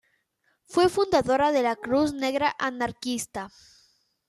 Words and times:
Fue 0.65 0.89
fundadora 0.89 1.51
de 1.51 1.61
la 1.61 1.75
Cruz 1.75 2.11
Negra 2.11 2.55
Anarquista. 2.57 3.51